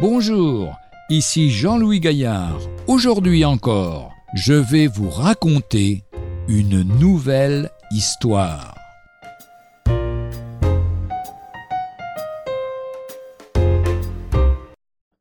Bonjour, 0.00 0.78
ici 1.10 1.50
Jean-Louis 1.50 2.00
Gaillard. 2.00 2.58
Aujourd'hui 2.86 3.44
encore, 3.44 4.14
je 4.34 4.54
vais 4.54 4.86
vous 4.86 5.10
raconter 5.10 6.04
une 6.48 6.84
nouvelle 6.98 7.68
histoire. 7.90 8.74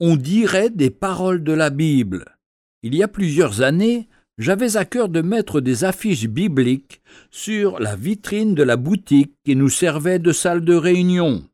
On 0.00 0.16
dirait 0.16 0.70
des 0.70 0.90
paroles 0.90 1.44
de 1.44 1.52
la 1.52 1.70
Bible. 1.70 2.24
Il 2.82 2.96
y 2.96 3.04
a 3.04 3.08
plusieurs 3.08 3.62
années, 3.62 4.08
j'avais 4.38 4.76
à 4.76 4.84
cœur 4.84 5.08
de 5.08 5.22
mettre 5.22 5.60
des 5.60 5.84
affiches 5.84 6.26
bibliques 6.26 7.00
sur 7.30 7.78
la 7.78 7.94
vitrine 7.94 8.56
de 8.56 8.64
la 8.64 8.76
boutique 8.76 9.34
qui 9.44 9.54
nous 9.54 9.68
servait 9.68 10.18
de 10.18 10.32
salle 10.32 10.64
de 10.64 10.74
réunion. 10.74 11.44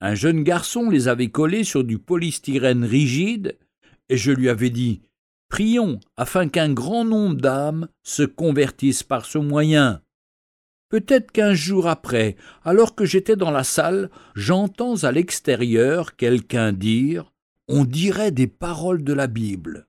Un 0.00 0.14
jeune 0.14 0.42
garçon 0.42 0.90
les 0.90 1.08
avait 1.08 1.30
collés 1.30 1.64
sur 1.64 1.84
du 1.84 1.98
polystyrène 1.98 2.84
rigide, 2.84 3.56
et 4.08 4.16
je 4.16 4.32
lui 4.32 4.48
avais 4.48 4.70
dit 4.70 5.02
Prions 5.48 6.00
afin 6.16 6.48
qu'un 6.48 6.72
grand 6.72 7.04
nombre 7.04 7.36
d'âmes 7.36 7.88
se 8.02 8.22
convertissent 8.22 9.04
par 9.04 9.24
ce 9.24 9.38
moyen. 9.38 10.02
Peut-être 10.88 11.32
qu'un 11.32 11.54
jour 11.54 11.88
après, 11.88 12.36
alors 12.64 12.94
que 12.94 13.04
j'étais 13.04 13.36
dans 13.36 13.50
la 13.50 13.64
salle, 13.64 14.10
j'entends 14.34 15.02
à 15.04 15.12
l'extérieur 15.12 16.16
quelqu'un 16.16 16.72
dire 16.72 17.32
On 17.68 17.84
dirait 17.84 18.30
des 18.30 18.46
paroles 18.46 19.02
de 19.02 19.12
la 19.12 19.26
Bible. 19.26 19.86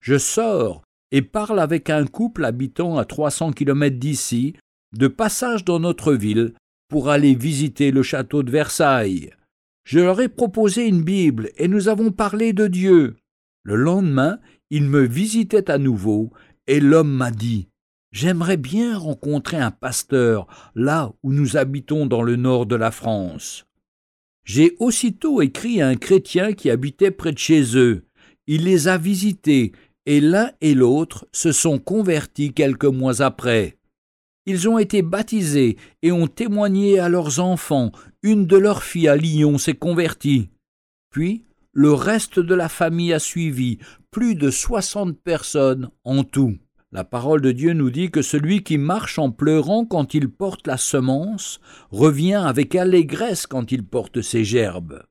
Je 0.00 0.18
sors 0.18 0.82
et 1.12 1.22
parle 1.22 1.60
avec 1.60 1.90
un 1.90 2.06
couple 2.06 2.44
habitant 2.44 2.98
à 2.98 3.04
trois 3.04 3.30
cents 3.30 3.52
kilomètres 3.52 3.98
d'ici, 3.98 4.54
de 4.92 5.08
passage 5.08 5.64
dans 5.64 5.80
notre 5.80 6.14
ville, 6.14 6.54
pour 6.90 7.08
aller 7.08 7.34
visiter 7.34 7.92
le 7.92 8.02
château 8.02 8.42
de 8.42 8.50
Versailles. 8.50 9.30
Je 9.84 10.00
leur 10.00 10.20
ai 10.20 10.28
proposé 10.28 10.86
une 10.86 11.02
Bible 11.02 11.50
et 11.56 11.68
nous 11.68 11.88
avons 11.88 12.10
parlé 12.10 12.52
de 12.52 12.66
Dieu. 12.66 13.16
Le 13.62 13.76
lendemain, 13.76 14.38
ils 14.68 14.84
me 14.84 15.00
visitaient 15.00 15.70
à 15.70 15.78
nouveau 15.78 16.30
et 16.66 16.80
l'homme 16.80 17.12
m'a 17.12 17.30
dit 17.30 17.68
J'aimerais 18.12 18.56
bien 18.56 18.98
rencontrer 18.98 19.56
un 19.56 19.70
pasteur 19.70 20.46
là 20.74 21.12
où 21.22 21.32
nous 21.32 21.56
habitons 21.56 22.06
dans 22.06 22.22
le 22.22 22.36
nord 22.36 22.66
de 22.66 22.76
la 22.76 22.90
France. 22.90 23.66
J'ai 24.44 24.74
aussitôt 24.80 25.42
écrit 25.42 25.80
à 25.80 25.88
un 25.88 25.96
chrétien 25.96 26.52
qui 26.52 26.70
habitait 26.70 27.12
près 27.12 27.32
de 27.32 27.38
chez 27.38 27.76
eux. 27.76 28.06
Il 28.48 28.64
les 28.64 28.88
a 28.88 28.98
visités 28.98 29.72
et 30.06 30.20
l'un 30.20 30.50
et 30.60 30.74
l'autre 30.74 31.28
se 31.30 31.52
sont 31.52 31.78
convertis 31.78 32.52
quelques 32.52 32.84
mois 32.84 33.22
après. 33.22 33.76
Ils 34.46 34.68
ont 34.68 34.78
été 34.78 35.02
baptisés 35.02 35.76
et 36.02 36.12
ont 36.12 36.26
témoigné 36.26 36.98
à 36.98 37.08
leurs 37.08 37.40
enfants. 37.40 37.92
Une 38.22 38.46
de 38.46 38.56
leurs 38.56 38.82
filles 38.82 39.08
à 39.08 39.16
Lyon 39.16 39.58
s'est 39.58 39.74
convertie. 39.74 40.48
Puis, 41.10 41.44
le 41.72 41.92
reste 41.92 42.40
de 42.40 42.54
la 42.54 42.68
famille 42.68 43.12
a 43.12 43.18
suivi, 43.18 43.78
plus 44.10 44.34
de 44.34 44.50
soixante 44.50 45.18
personnes 45.18 45.90
en 46.04 46.24
tout. 46.24 46.56
La 46.92 47.04
parole 47.04 47.40
de 47.40 47.52
Dieu 47.52 47.72
nous 47.72 47.90
dit 47.90 48.10
que 48.10 48.22
celui 48.22 48.64
qui 48.64 48.76
marche 48.76 49.18
en 49.20 49.30
pleurant 49.30 49.84
quand 49.84 50.14
il 50.14 50.28
porte 50.28 50.66
la 50.66 50.76
semence 50.76 51.60
revient 51.92 52.42
avec 52.44 52.74
allégresse 52.74 53.46
quand 53.46 53.70
il 53.70 53.84
porte 53.84 54.22
ses 54.22 54.42
gerbes. 54.42 55.04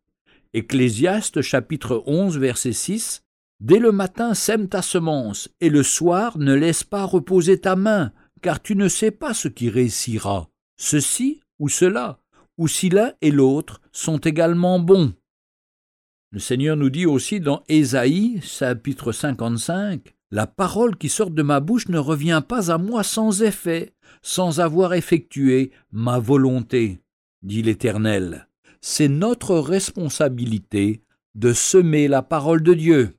Ecclésiaste 0.53 1.41
chapitre 1.41 2.03
11 2.05 2.37
verset 2.37 2.73
6 2.73 3.23
Dès 3.61 3.79
le 3.79 3.91
matin 3.91 4.33
sème 4.33 4.67
ta 4.67 4.81
semence, 4.81 5.49
et 5.61 5.69
le 5.69 5.83
soir 5.83 6.37
ne 6.37 6.53
laisse 6.53 6.83
pas 6.83 7.03
reposer 7.03 7.59
ta 7.59 7.75
main, 7.75 8.11
car 8.41 8.61
tu 8.61 8.75
ne 8.75 8.87
sais 8.87 9.11
pas 9.11 9.33
ce 9.33 9.47
qui 9.47 9.69
réussira, 9.69 10.49
ceci 10.77 11.41
ou 11.59 11.69
cela, 11.69 12.19
ou 12.57 12.67
si 12.67 12.89
l'un 12.89 13.13
et 13.21 13.31
l'autre 13.31 13.81
sont 13.91 14.17
également 14.17 14.79
bons. 14.79 15.13
Le 16.31 16.39
Seigneur 16.39 16.77
nous 16.77 16.89
dit 16.89 17.05
aussi 17.05 17.39
dans 17.39 17.63
Ésaïe, 17.67 18.39
chapitre 18.43 19.11
55, 19.11 20.13
La 20.31 20.45
parole 20.45 20.95
qui 20.95 21.09
sort 21.09 21.31
de 21.31 21.41
ma 21.41 21.59
bouche 21.59 21.87
ne 21.87 21.97
revient 21.97 22.43
pas 22.47 22.71
à 22.71 22.77
moi 22.77 23.03
sans 23.03 23.41
effet, 23.41 23.93
sans 24.21 24.59
avoir 24.59 24.93
effectué 24.93 25.71
ma 25.91 26.19
volonté, 26.19 27.01
dit 27.41 27.63
l'Éternel. 27.63 28.47
C'est 28.81 29.07
notre 29.07 29.57
responsabilité 29.57 31.01
de 31.35 31.53
semer 31.53 32.07
la 32.07 32.21
parole 32.21 32.61
de 32.61 32.73
Dieu. 32.73 33.18